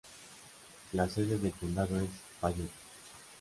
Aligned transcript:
La 0.93 1.07
sede 1.07 1.37
del 1.37 1.53
condado 1.53 1.99
es 2.01 2.09
Payette. 2.39 2.71